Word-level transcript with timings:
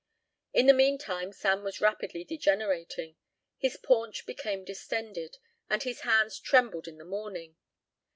In 0.51 0.65
the 0.65 0.73
meantime 0.73 1.31
Sam 1.31 1.63
was 1.63 1.79
rapidly 1.79 2.23
degenerating. 2.23 3.17
His 3.59 3.77
paunch 3.77 4.25
became 4.25 4.65
distended, 4.65 5.37
and 5.69 5.83
his 5.83 5.99
hands 5.99 6.39
trembled 6.39 6.87
in 6.87 6.97
the 6.97 7.05
morning. 7.05 7.55